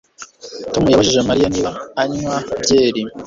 Tom 0.73 0.83
yabajije 0.91 1.21
Mariya 1.29 1.47
niba 1.53 1.69
anywa 2.01 2.37
byeri 2.61 3.01